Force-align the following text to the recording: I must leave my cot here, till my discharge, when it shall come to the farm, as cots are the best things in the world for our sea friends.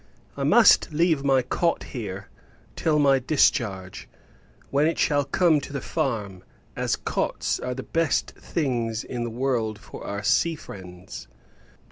I 0.35 0.43
must 0.43 0.91
leave 0.91 1.23
my 1.23 1.43
cot 1.43 1.83
here, 1.83 2.27
till 2.75 2.97
my 2.97 3.19
discharge, 3.19 4.09
when 4.71 4.87
it 4.87 4.97
shall 4.97 5.23
come 5.23 5.61
to 5.61 5.71
the 5.71 5.79
farm, 5.79 6.43
as 6.75 6.95
cots 6.95 7.59
are 7.59 7.75
the 7.75 7.83
best 7.83 8.31
things 8.31 9.03
in 9.03 9.23
the 9.23 9.29
world 9.29 9.77
for 9.77 10.03
our 10.03 10.23
sea 10.23 10.55
friends. 10.55 11.27